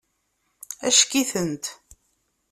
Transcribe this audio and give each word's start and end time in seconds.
Acek-itent. 0.87 1.65